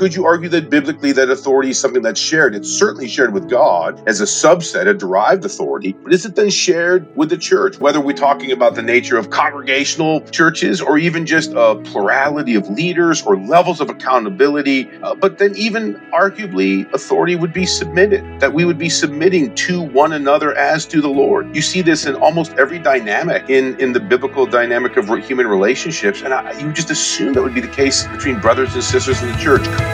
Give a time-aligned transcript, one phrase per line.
[0.00, 2.54] could you argue that biblically that authority is something that's shared?
[2.54, 6.48] It's certainly shared with God as a subset, a derived authority, but is it then
[6.48, 7.78] shared with the church?
[7.78, 12.66] Whether we're talking about the nature of congregational churches or even just a plurality of
[12.70, 18.54] leaders or levels of accountability, uh, but then even arguably authority would be submitted, that
[18.54, 21.54] we would be submitting to one another as to the Lord.
[21.54, 26.22] You see this in almost every dynamic in, in the biblical dynamic of human relationships,
[26.22, 29.30] and I, you just assume that would be the case between brothers and sisters in
[29.30, 29.89] the church.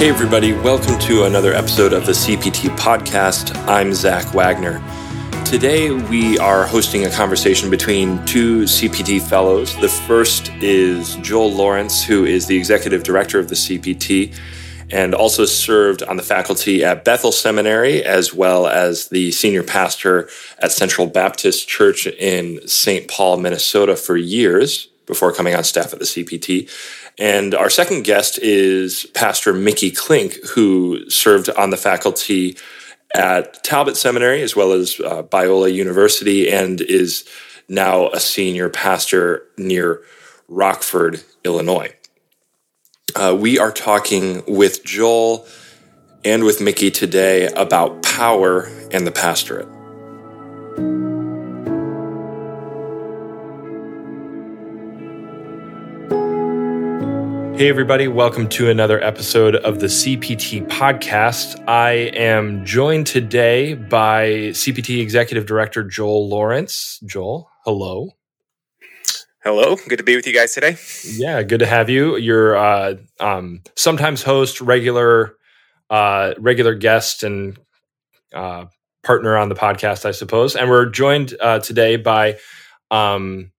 [0.00, 3.54] Hey, everybody, welcome to another episode of the CPT podcast.
[3.68, 4.82] I'm Zach Wagner.
[5.44, 9.76] Today, we are hosting a conversation between two CPT fellows.
[9.76, 14.34] The first is Joel Lawrence, who is the executive director of the CPT
[14.88, 20.30] and also served on the faculty at Bethel Seminary as well as the senior pastor
[20.60, 23.06] at Central Baptist Church in St.
[23.06, 26.70] Paul, Minnesota for years before coming on staff at the CPT.
[27.18, 32.56] And our second guest is Pastor Mickey Klink, who served on the faculty
[33.14, 37.28] at Talbot Seminary as well as uh, Biola University and is
[37.68, 40.00] now a senior pastor near
[40.48, 41.92] Rockford, Illinois.
[43.14, 45.46] Uh, we are talking with Joel
[46.24, 49.68] and with Mickey today about power and the pastorate.
[57.60, 61.62] Hey, everybody, welcome to another episode of the CPT podcast.
[61.68, 66.98] I am joined today by CPT Executive Director Joel Lawrence.
[67.04, 68.12] Joel, hello.
[69.44, 70.78] Hello, good to be with you guys today.
[71.04, 72.16] Yeah, good to have you.
[72.16, 75.36] You're uh, um, sometimes host, regular,
[75.90, 77.58] uh, regular guest, and
[78.32, 78.64] uh,
[79.02, 80.56] partner on the podcast, I suppose.
[80.56, 82.38] And we're joined uh, today by
[82.90, 83.52] um,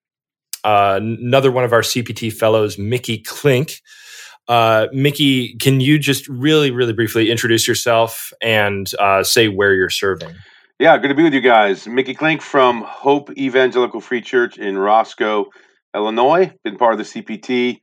[0.63, 3.81] uh, another one of our CPT fellows, Mickey Klink.
[4.47, 9.89] Uh, Mickey, can you just really, really briefly introduce yourself and uh, say where you're
[9.89, 10.35] serving?
[10.79, 11.87] Yeah, good to be with you guys.
[11.87, 15.45] Mickey Klink from Hope Evangelical Free Church in Roscoe,
[15.95, 16.51] Illinois.
[16.63, 17.77] Been part of the CPT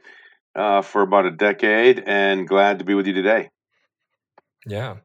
[0.56, 3.50] uh, for about a decade and glad to be with you today.
[4.66, 4.96] Yeah.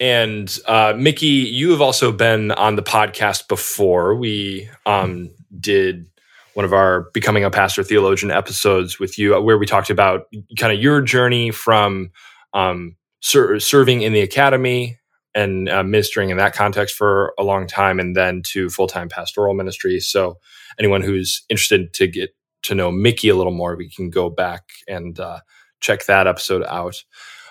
[0.00, 4.14] And uh, Mickey, you have also been on the podcast before.
[4.14, 5.30] We um,
[5.60, 6.06] did
[6.54, 10.26] one of our becoming a pastor theologian episodes with you where we talked about
[10.58, 12.10] kind of your journey from
[12.52, 14.98] um, ser- serving in the academy
[15.34, 19.54] and uh, ministering in that context for a long time and then to full-time pastoral
[19.54, 19.98] ministry.
[19.98, 20.38] So
[20.78, 24.62] anyone who's interested to get to know mickey a little more we can go back
[24.88, 25.40] and uh,
[25.80, 27.04] check that episode out.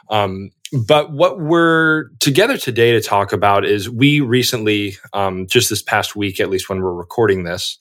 [0.09, 0.49] Um,
[0.87, 6.15] but what we're together today to talk about is we recently um, just this past
[6.15, 7.77] week at least when we're recording this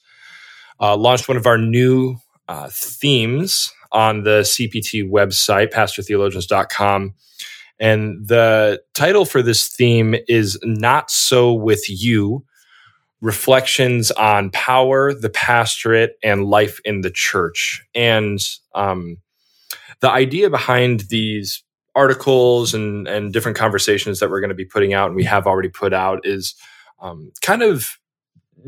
[0.83, 2.17] uh, launched one of our new
[2.49, 7.15] uh, themes on the CPT website, pastortheologians.com.
[7.79, 12.45] And the title for this theme is Not So With You
[13.21, 17.83] Reflections on Power, the Pastorate, and Life in the Church.
[17.95, 18.41] And
[18.75, 19.19] um,
[20.01, 21.63] the idea behind these
[21.95, 25.47] articles and, and different conversations that we're going to be putting out and we have
[25.47, 26.55] already put out is
[27.01, 27.99] um, kind of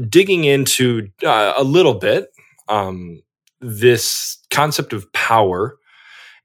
[0.08, 2.28] digging into uh, a little bit
[2.68, 3.22] um,
[3.60, 5.76] this concept of power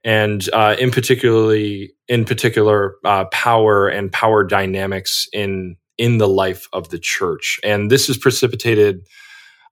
[0.04, 6.68] and uh, in particularly in particular uh, power and power dynamics in in the life
[6.72, 7.60] of the church.
[7.62, 9.02] And this is precipitated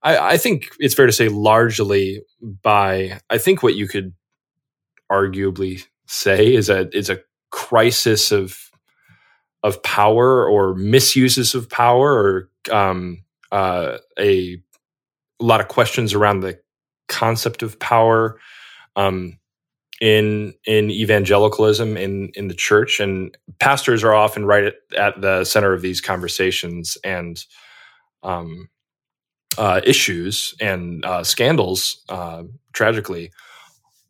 [0.04, 4.14] I, I, think it's fair to say largely by i think what you could
[5.12, 7.20] arguably say is a is a
[7.52, 8.70] crisis of
[9.64, 14.58] of power or misuses of power or um, uh, a,
[15.40, 16.60] a lot of questions around the
[17.08, 18.40] concept of power
[18.96, 19.38] um,
[20.02, 25.44] in in evangelicalism in in the church, and pastors are often right at, at the
[25.44, 27.46] center of these conversations and
[28.24, 28.70] um,
[29.58, 33.32] uh, issues and uh, scandals, uh, tragically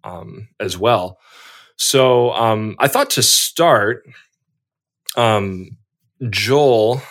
[0.03, 1.19] um, as well.
[1.77, 4.03] So um, I thought to start,
[5.15, 5.77] um,
[6.29, 7.01] Joel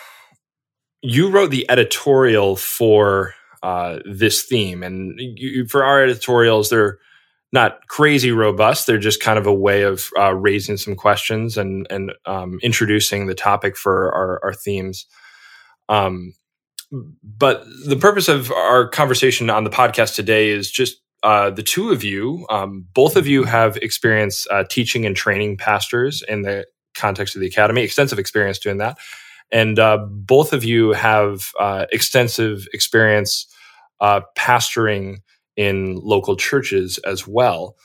[1.07, 3.33] you wrote the editorial for
[3.63, 6.97] uh, this theme, and you, for our editorials, they're
[7.53, 8.85] not crazy robust.
[8.85, 13.27] They're just kind of a way of uh, raising some questions and and um, introducing
[13.27, 15.05] the topic for our, our themes.
[15.87, 16.33] Um,
[17.23, 21.91] but the purpose of our conversation on the podcast today is just uh, the two
[21.91, 22.45] of you.
[22.49, 26.65] Um, both of you have experience uh, teaching and training pastors in the
[26.95, 28.97] context of the academy, extensive experience doing that
[29.51, 33.47] and uh, both of you have uh, extensive experience
[33.99, 35.17] uh, pastoring
[35.55, 37.75] in local churches as well.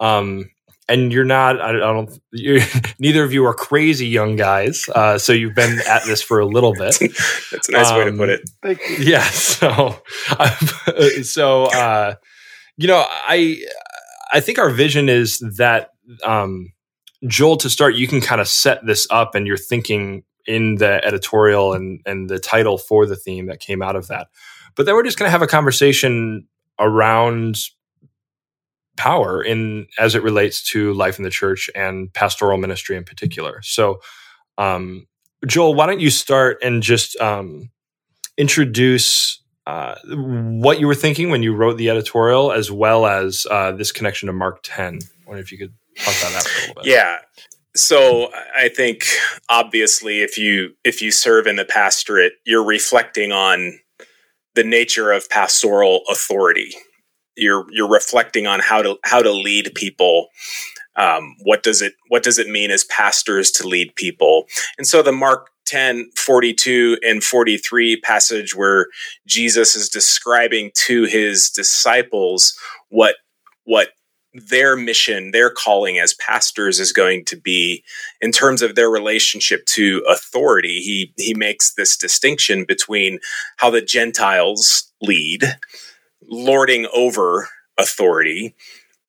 [0.00, 0.50] Um,
[0.88, 2.60] and you're not, I don't, you're,
[2.98, 4.88] neither of you are crazy young guys.
[4.94, 6.96] Uh, so you've been at this for a little bit.
[7.50, 8.50] That's a nice um, way to put it.
[8.62, 8.96] Thank you.
[8.98, 9.24] yeah.
[9.24, 10.00] So,
[11.22, 12.14] so, uh,
[12.76, 13.60] you know, I,
[14.32, 15.90] I think our vision is that,
[16.24, 16.72] um,
[17.26, 21.04] Joel, to start, you can kind of set this up and you're thinking in the
[21.04, 24.28] editorial and, and the title for the theme that came out of that.
[24.74, 26.46] But then we're just going to have a conversation
[26.78, 27.58] around
[28.96, 33.60] power in as it relates to life in the church and pastoral ministry in particular.
[33.62, 34.00] So,
[34.58, 35.06] um,
[35.46, 37.70] Joel, why don't you start and just um,
[38.38, 43.72] introduce uh, what you were thinking when you wrote the editorial, as well as uh,
[43.72, 44.94] this connection to Mark 10.
[44.94, 46.86] I wonder if you could talk about that for a little bit.
[46.92, 47.18] Yeah.
[47.76, 49.06] So I think
[49.50, 53.78] obviously if you if you serve in the pastorate, you're reflecting on
[54.54, 56.74] the nature of pastoral authority.
[57.36, 60.28] You're you're reflecting on how to how to lead people.
[60.96, 64.46] Um, what does it what does it mean as pastors to lead people?
[64.78, 68.86] And so the Mark 10, 42 and 43 passage where
[69.26, 72.56] Jesus is describing to his disciples
[72.88, 73.16] what
[73.64, 73.88] what
[74.36, 77.84] their mission, their calling as pastors is going to be
[78.20, 80.80] in terms of their relationship to authority.
[80.80, 83.18] He he makes this distinction between
[83.56, 85.42] how the Gentiles lead,
[86.22, 87.48] lording over
[87.78, 88.54] authority,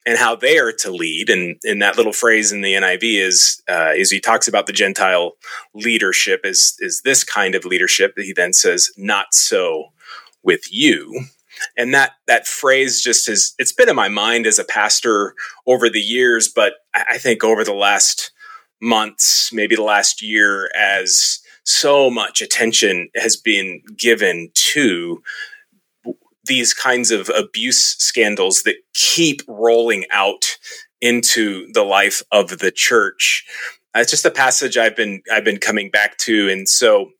[0.05, 1.29] and how they are to lead.
[1.29, 4.73] And in that little phrase in the NIV is uh, is he talks about the
[4.73, 5.33] Gentile
[5.73, 8.13] leadership is is this kind of leadership.
[8.17, 9.89] He then says, "Not so
[10.43, 11.27] with you."
[11.75, 15.33] And that that phrase just has it's been in my mind as a pastor
[15.65, 18.31] over the years but i think over the last
[18.81, 25.21] months maybe the last year as so much attention has been given to
[26.47, 30.57] these kinds of abuse scandals that keep rolling out
[31.01, 33.45] into the life of the church.
[33.95, 36.49] It's just a passage i've been i've been coming back to.
[36.49, 37.11] And so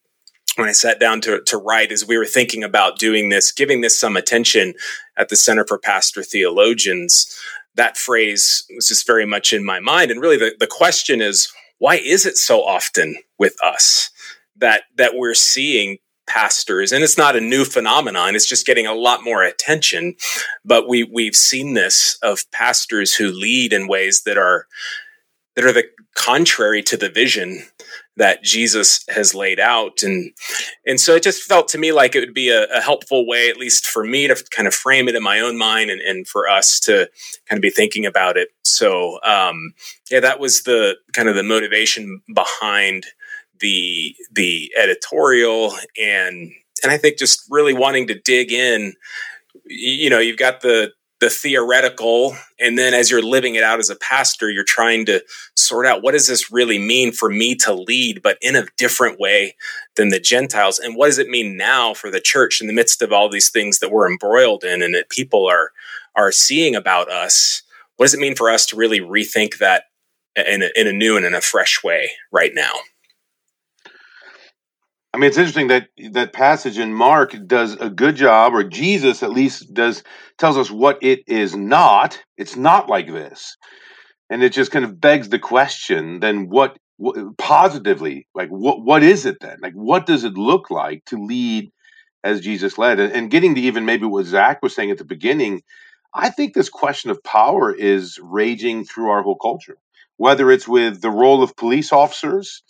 [0.57, 3.81] when I sat down to, to write as we were thinking about doing this, giving
[3.81, 4.73] this some attention
[5.15, 7.33] at the Center for Pastor Theologians,
[7.75, 10.09] that phrase was just very much in my mind.
[10.09, 14.09] And really the, the question is, why is it so often with us
[14.55, 16.91] that that we're seeing pastors?
[16.91, 18.35] And it's not a new phenomenon.
[18.35, 20.15] It's just getting a lot more attention.
[20.65, 24.65] But we we've seen this of pastors who lead in ways that are
[25.55, 27.63] that are the contrary to the vision
[28.17, 30.03] that Jesus has laid out.
[30.03, 30.31] And,
[30.85, 33.47] and so it just felt to me like it would be a, a, helpful way,
[33.49, 36.27] at least for me to kind of frame it in my own mind and, and
[36.27, 37.09] for us to
[37.47, 38.49] kind of be thinking about it.
[38.63, 39.73] So, um,
[40.09, 43.05] yeah, that was the kind of the motivation behind
[43.59, 46.51] the, the editorial and,
[46.83, 48.93] and I think just really wanting to dig in,
[49.65, 53.89] you know, you've got the, the theoretical and then as you're living it out as
[53.89, 55.23] a pastor you're trying to
[55.55, 59.19] sort out what does this really mean for me to lead but in a different
[59.19, 59.55] way
[59.97, 60.79] than the gentiles?
[60.79, 63.49] And what does it mean now for the church in the midst of all these
[63.49, 65.71] things that we're embroiled in and that people are
[66.15, 67.63] are seeing about us?
[67.97, 69.85] What does it mean for us to really rethink that
[70.35, 72.71] in a, in a new and in a fresh way right now
[75.13, 79.23] I mean, it's interesting that that passage in Mark does a good job, or Jesus
[79.23, 80.03] at least does
[80.37, 82.21] tells us what it is not.
[82.37, 83.57] It's not like this,
[84.29, 89.03] and it just kind of begs the question: then what, what positively, like what what
[89.03, 89.57] is it then?
[89.61, 91.71] Like what does it look like to lead
[92.23, 92.99] as Jesus led?
[92.99, 95.63] And, and getting to even maybe what Zach was saying at the beginning,
[96.13, 99.77] I think this question of power is raging through our whole culture,
[100.17, 102.61] whether it's with the role of police officers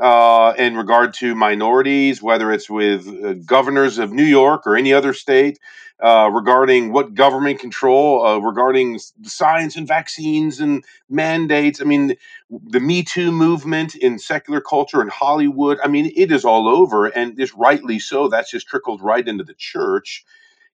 [0.00, 4.92] uh, in regard to minorities, whether it's with uh, governors of New York or any
[4.92, 5.58] other state,
[6.02, 11.80] uh, regarding what government control, uh, regarding science and vaccines and mandates.
[11.80, 12.16] I mean,
[12.50, 15.78] the Me Too movement in secular culture and Hollywood.
[15.84, 18.28] I mean, it is all over, and is rightly so.
[18.28, 20.24] That's just trickled right into the church.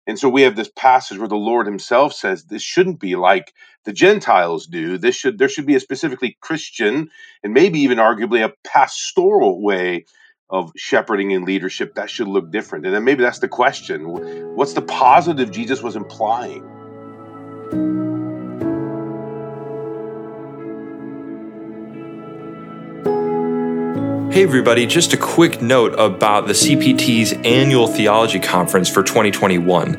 [0.06, 3.52] And so we have this passage where the Lord himself says this shouldn't be like
[3.84, 4.98] the Gentiles do.
[4.98, 7.10] This should there should be a specifically Christian
[7.42, 10.04] and maybe even arguably a pastoral way
[10.50, 12.86] of shepherding and leadership that should look different.
[12.86, 14.04] And then maybe that's the question.
[14.54, 16.75] What's the positive Jesus was implying?
[24.36, 29.92] Hey, everybody, just a quick note about the CPT's annual theology conference for 2021.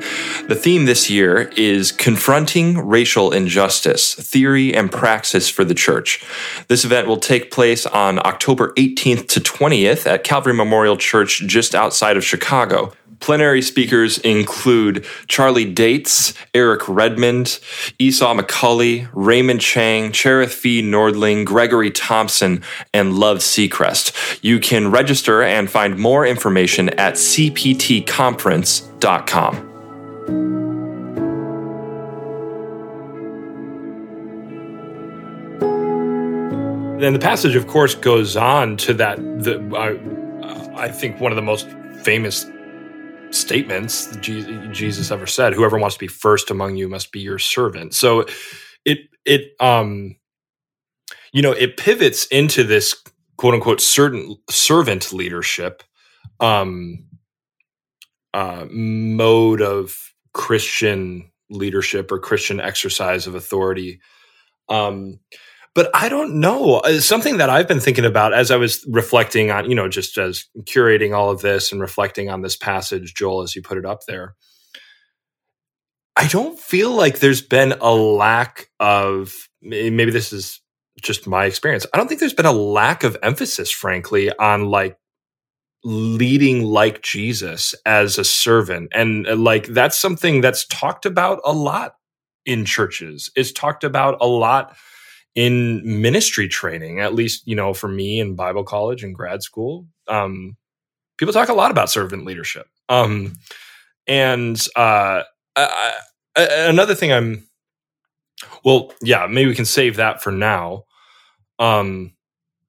[0.48, 6.24] The theme this year is Confronting Racial Injustice Theory and Praxis for the Church.
[6.68, 11.74] This event will take place on October 18th to 20th at Calvary Memorial Church just
[11.74, 12.94] outside of Chicago.
[13.20, 17.60] Plenary speakers include Charlie Dates, Eric Redmond,
[18.00, 22.62] Esau McCaulley, Raymond Chang, Cherith Fee Nordling, Gregory Thompson,
[22.94, 24.40] and Love Sechrest.
[24.42, 29.68] You can register and find more information at cptconference.com.
[37.00, 39.18] Then the passage, of course, goes on to that.
[39.18, 41.68] The, uh, I think one of the most
[42.02, 42.48] famous
[43.32, 45.54] statements Jesus ever said.
[45.54, 47.94] Whoever wants to be first among you must be your servant.
[47.94, 48.26] So
[48.86, 50.16] it it um
[51.34, 52.96] you know it pivots into this
[53.38, 55.84] quote unquote certain servant leadership
[56.40, 57.06] um
[58.34, 64.00] uh mode of Christian leadership or Christian exercise of authority.
[64.70, 65.20] Um
[65.78, 66.78] but I don't know.
[66.78, 70.18] Uh, something that I've been thinking about as I was reflecting on, you know, just
[70.18, 73.86] as curating all of this and reflecting on this passage, Joel, as you put it
[73.86, 74.34] up there.
[76.16, 80.60] I don't feel like there's been a lack of, maybe this is
[81.00, 81.86] just my experience.
[81.94, 84.98] I don't think there's been a lack of emphasis, frankly, on like
[85.84, 88.90] leading like Jesus as a servant.
[88.96, 91.98] And uh, like that's something that's talked about a lot
[92.48, 94.76] in churches, is talked about a lot
[95.38, 99.86] in ministry training, at least, you know, for me in Bible college and grad school,
[100.08, 100.58] um,
[101.18, 102.66] people talk a lot about servant leadership.
[102.90, 103.34] Um,
[104.08, 105.22] and uh,
[105.56, 105.94] I,
[106.36, 107.48] I, another thing I'm,
[108.66, 110.86] well, yeah, maybe we can save that for now.
[111.60, 112.14] Um,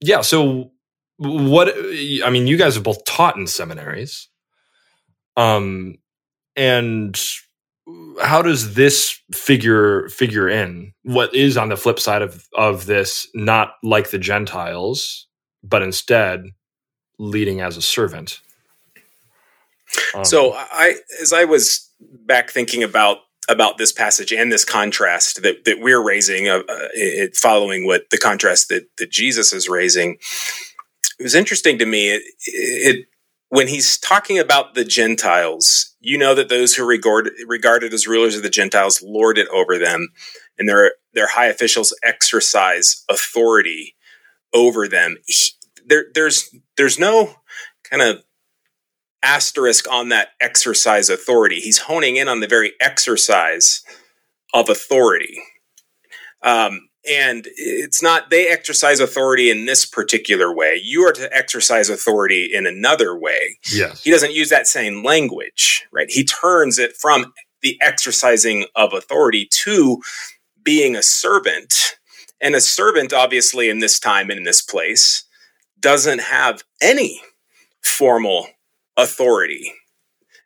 [0.03, 0.71] yeah, so
[1.17, 4.29] what, I mean, you guys have both taught in seminaries.
[5.39, 5.97] Um,
[6.55, 7.19] and
[8.21, 10.93] how does this figure figure in?
[11.03, 15.27] What is on the flip side of of this not like the gentiles
[15.63, 16.45] but instead
[17.19, 18.41] leading as a servant?
[20.15, 23.19] Um, so i as i was back thinking about
[23.49, 28.11] about this passage and this contrast that, that we're raising uh, uh, it, following what
[28.11, 30.19] the contrast that, that jesus is raising
[31.19, 32.11] it was interesting to me.
[32.11, 33.08] It, it
[33.49, 38.37] when he's talking about the Gentiles, you know that those who regard, regarded as rulers
[38.37, 40.09] of the Gentiles lord it over them,
[40.59, 43.97] and their their high officials exercise authority
[44.53, 45.17] over them.
[45.27, 45.51] He,
[45.87, 47.37] there, there's there's no
[47.89, 48.23] kind of
[49.23, 51.61] asterisk on that exercise authority.
[51.61, 53.83] He's honing in on the very exercise
[54.55, 55.43] of authority.
[56.43, 60.81] Um, and it's not they exercise authority in this particular way.
[60.83, 63.59] You are to exercise authority in another way.
[63.73, 64.03] Yes.
[64.03, 66.11] He doesn't use that same language right?
[66.11, 70.01] He turns it from the exercising of authority to
[70.63, 71.97] being a servant.
[72.41, 75.25] And a servant obviously in this time and in this place
[75.81, 77.21] doesn't have any
[77.83, 78.49] formal
[78.97, 79.73] authority.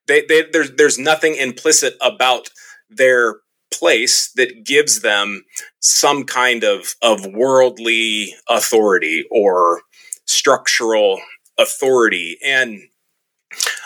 [0.07, 2.50] They, they, there's, there's nothing implicit about
[2.88, 3.37] their
[3.73, 5.45] place that gives them
[5.81, 9.83] some kind of, of worldly authority or
[10.26, 11.21] structural
[11.59, 12.38] authority.
[12.45, 12.81] And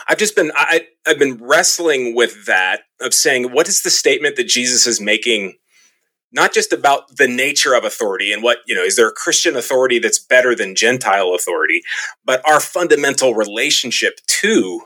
[0.09, 4.37] I've just been I, I've been wrestling with that of saying what is the statement
[4.37, 5.55] that Jesus is making
[6.33, 9.57] not just about the nature of authority and what, you know, is there a Christian
[9.57, 11.83] authority that's better than Gentile authority,
[12.25, 14.83] but our fundamental relationship to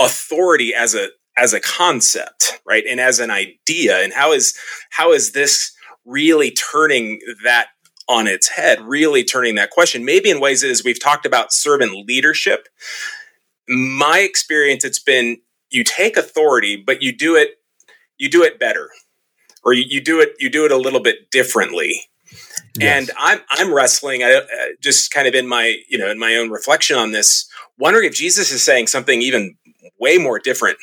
[0.00, 2.84] authority as a as a concept, right?
[2.88, 4.02] And as an idea.
[4.02, 4.56] And how is
[4.90, 5.72] how is this
[6.04, 7.68] really turning that
[8.08, 10.04] on its head, really turning that question?
[10.04, 12.68] Maybe in ways as we've talked about servant leadership.
[13.68, 15.38] My experience, it's been
[15.70, 17.58] you take authority, but you do it
[18.18, 18.90] you do it better.
[19.64, 22.02] Or you, you do it you do it a little bit differently.
[22.78, 23.08] Yes.
[23.08, 24.40] And I'm I'm wrestling uh,
[24.80, 27.48] just kind of in my you know in my own reflection on this,
[27.78, 29.56] wondering if Jesus is saying something even
[29.98, 30.78] way more different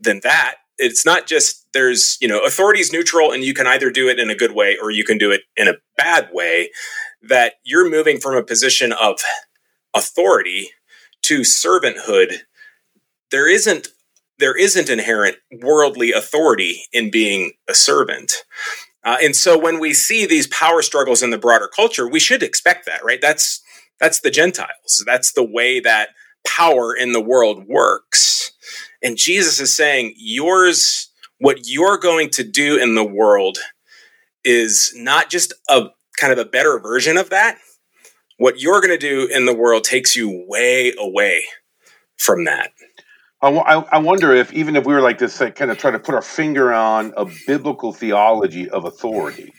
[0.00, 0.56] than that.
[0.78, 4.18] It's not just there's, you know, authority is neutral and you can either do it
[4.18, 6.70] in a good way or you can do it in a bad way.
[7.22, 9.20] That you're moving from a position of
[9.94, 10.70] authority
[11.22, 12.38] to servanthood.
[13.30, 13.88] There isn't
[14.38, 18.32] there isn't inherent worldly authority in being a servant.
[19.04, 22.42] Uh, and so when we see these power struggles in the broader culture, we should
[22.42, 23.20] expect that, right?
[23.20, 23.62] That's
[23.98, 25.04] that's the Gentiles.
[25.06, 26.10] That's the way that
[26.46, 28.49] power in the world works.
[29.02, 33.58] And Jesus is saying, yours, what you're going to do in the world
[34.44, 35.88] is not just a
[36.18, 37.58] kind of a better version of that.
[38.40, 41.42] what you're going to do in the world takes you way away
[42.16, 42.72] from that.
[43.42, 45.98] I, I wonder if even if we were like this, like, kind of try to
[45.98, 49.52] put our finger on a biblical theology of authority,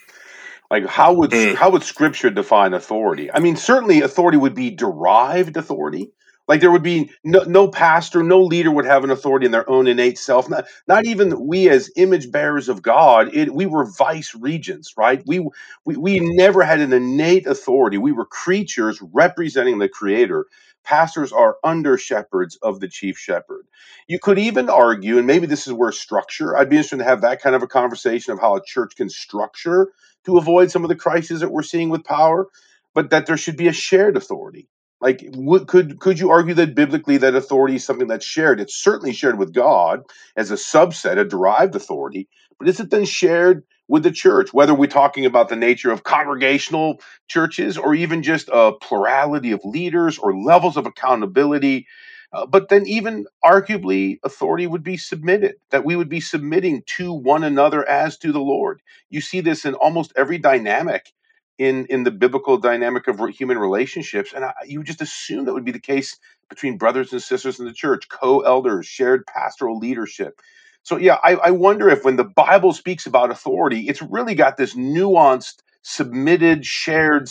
[0.72, 1.56] like how would mm.
[1.56, 3.32] how would Scripture define authority?
[3.32, 6.12] I mean, certainly authority would be derived authority.
[6.52, 9.70] Like there would be no, no pastor, no leader would have an authority in their
[9.70, 10.50] own innate self.
[10.50, 13.34] Not, not even we as image bearers of God.
[13.34, 15.24] It, we were vice regents, right?
[15.26, 15.48] We,
[15.86, 17.98] we we never had an innate authority.
[17.98, 20.46] We were creatures representing the Creator.
[20.84, 23.66] Pastors are under shepherds of the chief shepherd.
[24.10, 26.58] You could even argue, and maybe this is where structure.
[26.58, 29.08] I'd be interested to have that kind of a conversation of how a church can
[29.08, 29.94] structure
[30.26, 32.50] to avoid some of the crises that we're seeing with power,
[32.94, 34.68] but that there should be a shared authority
[35.02, 38.62] like, would, could could you argue that biblically that authority is something that's shared?
[38.62, 40.04] It's certainly shared with God
[40.38, 42.30] as a subset, a derived authority,
[42.60, 44.54] but is it then shared with the church?
[44.54, 49.62] Whether we're talking about the nature of congregational churches or even just a plurality of
[49.66, 51.88] leaders or levels of accountability,
[52.34, 57.14] uh, but then even arguably authority would be submitted that we would be submitting to
[57.14, 61.14] one another as to the lord you see this in almost every dynamic
[61.62, 65.66] in in the biblical dynamic of human relationships and I, you just assume that would
[65.66, 66.18] be the case
[66.50, 70.42] between brothers and sisters in the church co-elders shared pastoral leadership
[70.82, 74.58] so yeah I, I wonder if when the bible speaks about authority it's really got
[74.58, 77.30] this nuanced submitted shared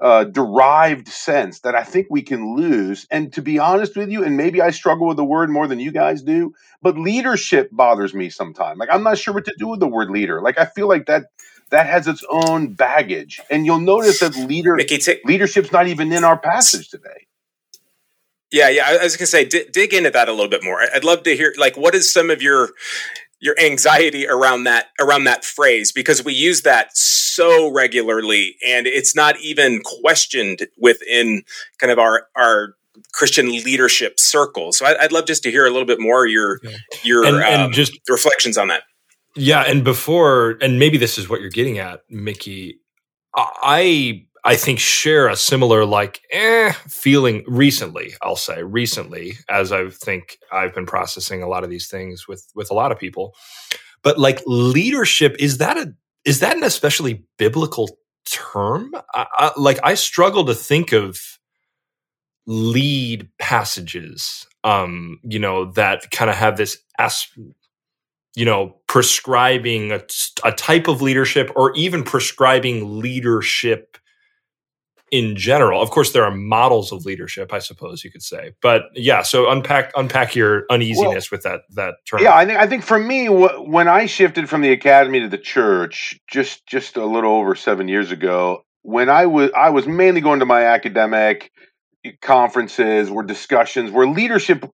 [0.00, 3.06] uh, derived sense that I think we can lose.
[3.10, 5.80] And to be honest with you, and maybe I struggle with the word more than
[5.80, 8.78] you guys do, but leadership bothers me sometimes.
[8.80, 10.42] Like I'm not sure what to do with the word leader.
[10.42, 11.26] Like I feel like that
[11.72, 13.40] that has its own baggage.
[13.50, 17.26] And you'll notice that leader Mickey, t- leadership's not even in our passage today.
[18.52, 18.86] Yeah, yeah.
[18.86, 20.80] I was going to say, d- dig into that a little bit more.
[20.94, 22.70] I'd love to hear, like, what is some of your
[23.40, 29.16] your anxiety around that around that phrase because we use that so regularly, and it's
[29.16, 31.42] not even questioned within
[31.78, 32.76] kind of our our
[33.12, 34.78] Christian leadership circles.
[34.78, 36.76] So I'd, love just to hear a little bit more your yeah.
[37.02, 38.82] your and, and um, just reflections on that.
[39.36, 42.80] Yeah, and before, and maybe this is what you're getting at, Mickey.
[43.36, 48.14] I I think share a similar like eh feeling recently.
[48.22, 52.46] I'll say recently, as I think I've been processing a lot of these things with
[52.54, 53.34] with a lot of people.
[54.02, 58.92] But like leadership, is that a is that an especially biblical term?
[59.14, 61.18] I, I, like I struggle to think of
[62.46, 67.26] lead passages um you know that kind of have this as
[68.34, 70.00] you know, prescribing a,
[70.44, 73.98] a type of leadership or even prescribing leadership
[75.12, 75.82] in general.
[75.82, 78.52] Of course, there are models of leadership, I suppose you could say.
[78.62, 82.22] But yeah, so unpack unpack your uneasiness well, with that that term.
[82.22, 85.28] Yeah, I think I think for me, wh- when I shifted from the academy to
[85.28, 89.86] the church, just just a little over seven years ago, when I was I was
[89.86, 91.52] mainly going to my academic
[92.22, 94.64] conferences, where discussions, where leadership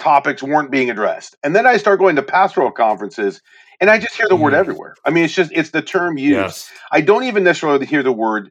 [0.00, 1.36] topics weren't being addressed.
[1.44, 3.40] And then I start going to pastoral conferences
[3.80, 4.58] and I just hear the word mm.
[4.58, 4.94] everywhere.
[5.04, 6.34] I mean, it's just, it's the term used.
[6.34, 6.70] Yes.
[6.90, 8.50] I don't even necessarily hear the word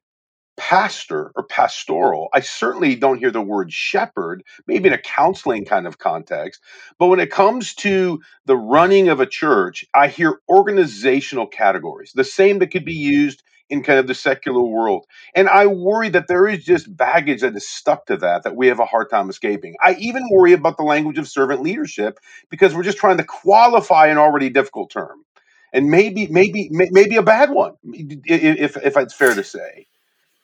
[0.58, 2.28] pastor or pastoral.
[2.34, 6.62] I certainly don't hear the word shepherd, maybe in a counseling kind of context.
[6.98, 12.24] But when it comes to the running of a church, I hear organizational categories, the
[12.24, 15.06] same that could be used in kind of the secular world.
[15.36, 18.68] And I worry that there is just baggage that is stuck to that that we
[18.68, 19.76] have a hard time escaping.
[19.82, 24.08] I even worry about the language of servant leadership because we're just trying to qualify
[24.08, 25.24] an already difficult term.
[25.72, 29.86] And maybe, maybe, maybe a bad one, if if it's fair to say.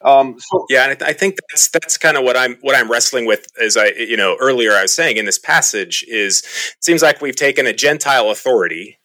[0.02, 2.76] Um, so yeah, and I, th- I, think that's that's kind of what I'm what
[2.76, 3.48] I'm wrestling with.
[3.60, 7.20] As I you know earlier I was saying in this passage is it seems like
[7.20, 8.98] we've taken a Gentile authority,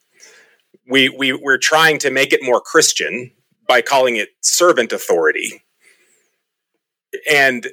[0.88, 3.32] we we we're trying to make it more Christian,
[3.72, 5.64] by calling it servant authority.
[7.32, 7.68] And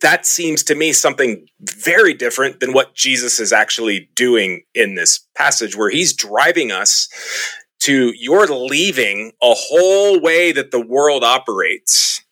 [0.00, 5.20] that seems to me something very different than what Jesus is actually doing in this
[5.36, 7.08] passage, where he's driving us
[7.82, 12.24] to you're leaving a whole way that the world operates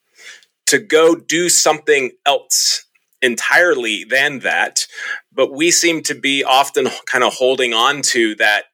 [0.66, 2.84] to go do something else
[3.22, 4.88] entirely than that.
[5.32, 8.64] But we seem to be often kind of holding on to that,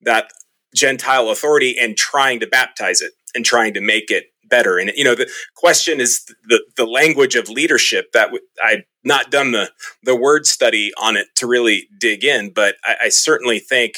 [0.00, 0.30] that
[0.74, 4.78] Gentile authority and trying to baptize it and trying to make it better.
[4.78, 8.12] And you know, the question is the the language of leadership.
[8.12, 9.70] That w- I've not done the
[10.02, 13.96] the word study on it to really dig in, but I, I certainly think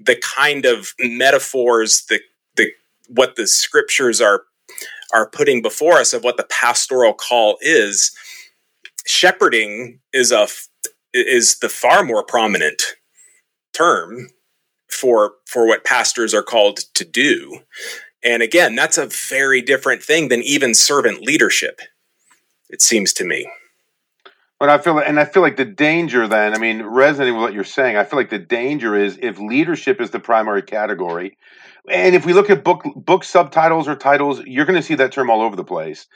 [0.00, 2.20] the kind of metaphors, the
[2.56, 2.70] the
[3.08, 4.42] what the scriptures are
[5.14, 8.16] are putting before us of what the pastoral call is.
[9.06, 10.48] Shepherding is a
[11.14, 12.82] is the far more prominent
[13.72, 14.30] term
[14.90, 17.60] for for what pastors are called to do
[18.26, 21.80] and again, that's a very different thing than even servant leadership.
[22.68, 23.48] It seems to me.
[24.58, 26.26] But I feel, and I feel like the danger.
[26.26, 29.38] Then, I mean, resonating with what you're saying, I feel like the danger is if
[29.38, 31.38] leadership is the primary category,
[31.88, 35.12] and if we look at book book subtitles or titles, you're going to see that
[35.12, 36.08] term all over the place.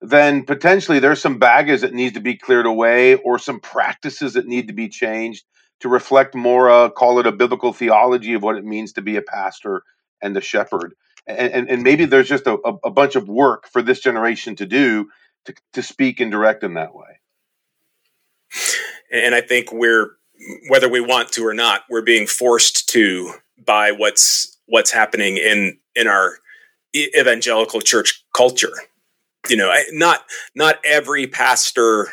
[0.00, 4.46] Then potentially there's some baggage that needs to be cleared away, or some practices that
[4.46, 5.44] need to be changed
[5.80, 9.16] to reflect more, uh, call it a biblical theology of what it means to be
[9.16, 9.82] a pastor
[10.22, 10.94] and a shepherd.
[11.26, 14.66] And, and, and maybe there's just a, a bunch of work for this generation to
[14.66, 15.08] do
[15.46, 17.20] to, to speak and direct in that way.
[19.10, 20.10] And I think we're,
[20.68, 23.32] whether we want to or not, we're being forced to
[23.64, 26.38] by what's what's happening in in our
[26.94, 28.72] evangelical church culture.
[29.48, 32.08] You know, not not every pastor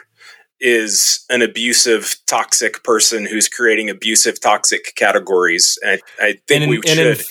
[0.59, 5.77] is an abusive, toxic person who's creating abusive, toxic categories.
[5.83, 7.17] And I, I think in, we should.
[7.19, 7.23] In,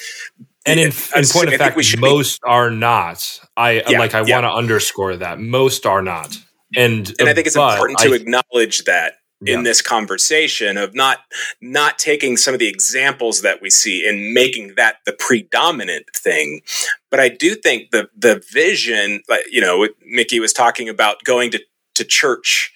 [0.66, 3.40] and in, in point of fact, most be, are not.
[3.57, 4.14] I yeah, like.
[4.14, 4.37] I yeah.
[4.37, 6.37] want to underscore that most are not.
[6.77, 9.55] And and I think it's important to I, acknowledge that yeah.
[9.55, 11.18] in this conversation of not
[11.61, 16.62] not taking some of the examples that we see and making that the predominant thing
[17.11, 21.51] but i do think the the vision like you know mickey was talking about going
[21.51, 21.61] to
[21.94, 22.72] to church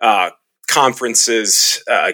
[0.00, 0.30] uh,
[0.68, 2.12] conferences uh,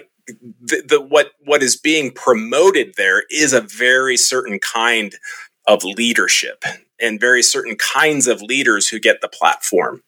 [0.61, 5.13] the, the what what is being promoted there is a very certain kind
[5.67, 6.63] of leadership
[6.99, 10.03] and very certain kinds of leaders who get the platform.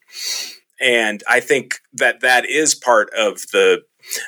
[0.79, 3.83] And I think that that is part of the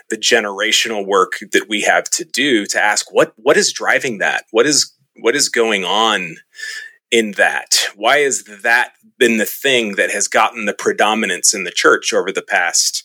[0.10, 4.46] the generational work that we have to do to ask what what is driving that?
[4.52, 6.38] What is what is going on
[7.12, 11.72] in that why has that been the thing that has gotten the predominance in the
[11.72, 13.04] church over the past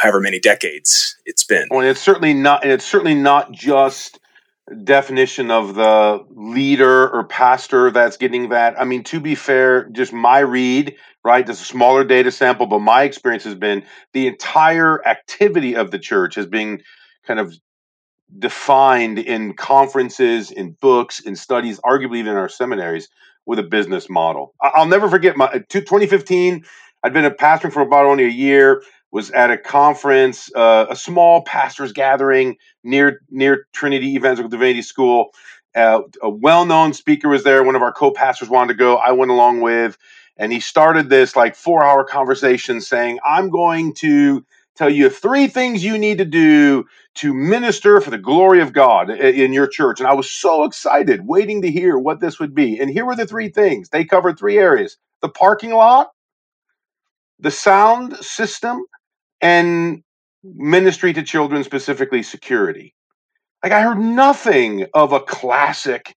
[0.00, 4.18] however many decades it's been well it's certainly not and it's certainly not just
[4.82, 8.80] definition of the leader or pastor that's getting that.
[8.80, 11.46] I mean, to be fair, just my read, right?
[11.46, 15.90] This is a smaller data sample, but my experience has been the entire activity of
[15.90, 16.82] the church has been
[17.26, 17.54] kind of
[18.38, 23.08] defined in conferences, in books, in studies, arguably even in our seminaries
[23.46, 24.54] with a business model.
[24.60, 26.64] I'll never forget my 2015.
[27.02, 28.82] I'd been a pastor for about only a year
[29.14, 35.30] was at a conference, uh, a small pastors gathering near near Trinity Evangelical Divinity School.
[35.76, 37.62] Uh, a well-known speaker was there.
[37.62, 38.96] One of our co-pastors wanted to go.
[38.96, 39.96] I went along with,
[40.36, 44.44] and he started this like four-hour conversation saying, "I'm going to
[44.76, 46.84] tell you three things you need to do
[47.16, 51.26] to minister for the glory of God in your church." And I was so excited,
[51.26, 52.78] waiting to hear what this would be.
[52.78, 53.88] And here were the three things.
[53.90, 56.10] They covered three areas: the parking lot,
[57.38, 58.84] the sound system,
[59.40, 60.02] and
[60.44, 62.94] ministry to children, specifically security.
[63.62, 66.14] Like, I heard nothing of a classic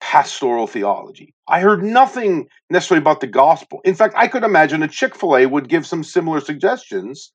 [0.00, 1.34] pastoral theology.
[1.48, 3.80] I heard nothing necessarily about the gospel.
[3.84, 7.32] In fact, I could imagine a Chick fil A would give some similar suggestions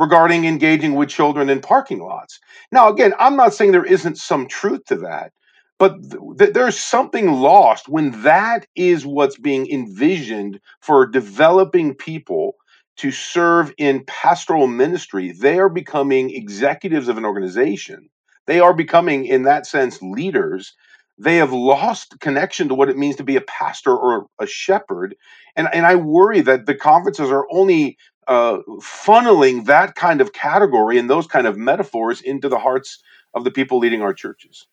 [0.00, 2.40] regarding engaging with children in parking lots.
[2.72, 5.32] Now, again, I'm not saying there isn't some truth to that,
[5.78, 5.96] but
[6.40, 12.54] th- there's something lost when that is what's being envisioned for developing people
[12.98, 18.10] to serve in pastoral ministry, they are becoming executives of an organization.
[18.46, 20.74] They are becoming, in that sense, leaders.
[21.20, 25.14] They have lost connection to what it means to be a pastor or a shepherd.
[25.54, 30.98] And, and I worry that the conferences are only uh, funneling that kind of category
[30.98, 33.02] and those kind of metaphors into the hearts
[33.34, 34.66] of the people leading our churches.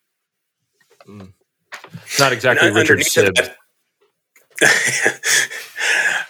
[1.06, 1.34] Mm.
[2.18, 3.50] Not exactly Richard Sibbes.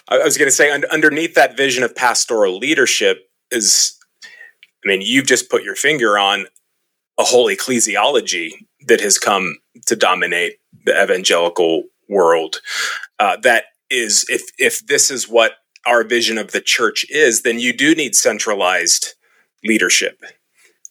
[0.09, 5.27] I was going to say, underneath that vision of pastoral leadership is, I mean, you've
[5.27, 6.47] just put your finger on
[7.19, 8.51] a whole ecclesiology
[8.87, 12.61] that has come to dominate the evangelical world.
[13.19, 15.53] Uh, that is, if if this is what
[15.87, 19.15] our vision of the church is, then you do need centralized
[19.65, 20.23] leadership.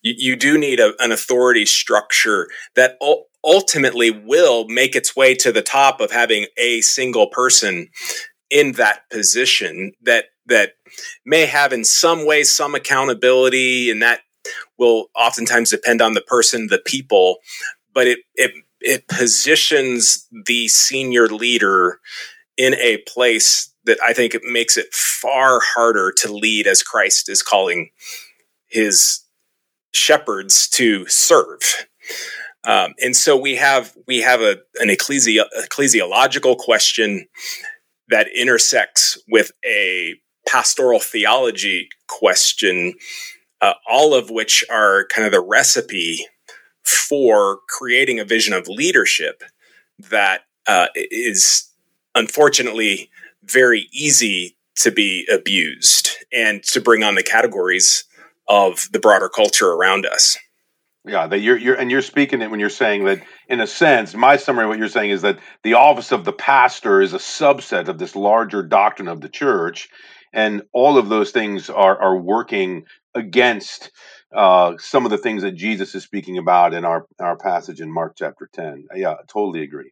[0.02, 2.98] You, you do need a, an authority structure that
[3.44, 7.90] ultimately will make its way to the top of having a single person
[8.50, 10.74] in that position that that
[11.26, 14.22] may have in some way some accountability and that
[14.78, 17.38] will oftentimes depend on the person the people
[17.98, 22.00] but it it it positions the senior leader
[22.56, 27.28] in a place that I think it makes it far harder to lead as Christ
[27.28, 27.90] is calling
[28.68, 29.22] his
[29.96, 31.88] shepherds to serve.
[32.66, 37.26] Um, and so we have we have a, an ecclesi- ecclesiological question
[38.10, 40.14] that intersects with a
[40.48, 42.94] pastoral theology question,
[43.60, 46.28] uh, all of which are kind of the recipe
[46.90, 49.44] for creating a vision of leadership
[50.00, 51.70] that uh, is
[52.16, 53.10] unfortunately
[53.44, 58.04] very easy to be abused and to bring on the categories
[58.48, 60.38] of the broader culture around us.
[61.06, 64.14] Yeah, that you're you're and you're speaking it when you're saying that in a sense,
[64.14, 67.18] my summary of what you're saying is that the office of the pastor is a
[67.18, 69.88] subset of this larger doctrine of the church,
[70.34, 72.84] and all of those things are are working
[73.16, 73.90] against
[74.36, 77.92] uh, some of the things that Jesus is speaking about in our our passage in
[77.92, 78.86] Mark chapter ten.
[78.96, 79.92] Yeah, I totally agree.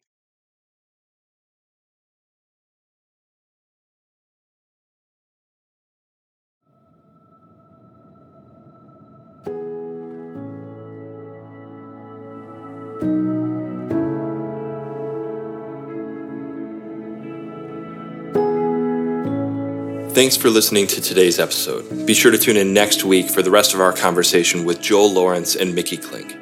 [20.15, 22.06] Thanks for listening to today's episode.
[22.06, 25.12] Be sure to tune in next week for the rest of our conversation with Joel
[25.12, 26.38] Lawrence and Mickey Klink.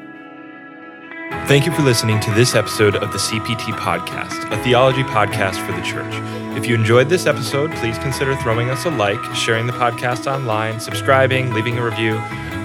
[1.47, 5.71] Thank you for listening to this episode of the CPT Podcast, a theology podcast for
[5.71, 6.13] the church.
[6.55, 10.79] If you enjoyed this episode, please consider throwing us a like, sharing the podcast online,
[10.79, 12.17] subscribing, leaving a review.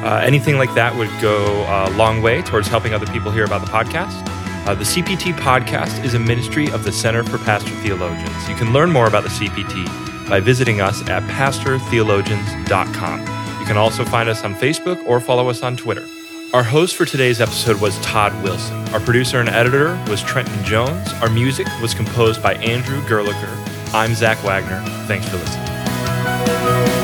[0.04, 3.62] Uh, anything like that would go a long way towards helping other people hear about
[3.62, 4.28] the podcast.
[4.68, 8.46] Uh, the CPT Podcast is a ministry of the Center for Pastor Theologians.
[8.46, 13.20] You can learn more about the CPT by visiting us at pastortheologians.com.
[13.60, 16.06] You can also find us on Facebook or follow us on Twitter.
[16.54, 18.76] Our host for today's episode was Todd Wilson.
[18.88, 21.12] Our producer and editor was Trenton Jones.
[21.20, 23.54] Our music was composed by Andrew Gerlicher.
[23.92, 24.80] I'm Zach Wagner.
[25.06, 26.97] Thanks for listening.